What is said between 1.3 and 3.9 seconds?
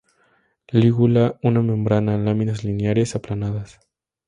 una membrana; láminas lineares, aplanadas.